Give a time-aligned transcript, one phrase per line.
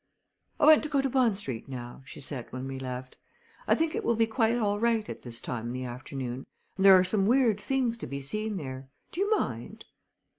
[0.59, 3.17] "I want to go to Bond Street now," she said when we left,
[3.67, 6.85] "I think it will be quite all right at this time in the afternoon, and
[6.87, 8.89] there are some weird things to be seen there.
[9.11, 9.85] Do you mind?"